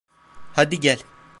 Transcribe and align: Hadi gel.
Hadi 0.55 0.79
gel. 0.79 1.03